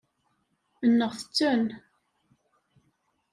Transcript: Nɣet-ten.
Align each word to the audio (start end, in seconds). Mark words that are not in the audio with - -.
Nɣet-ten. 0.97 1.65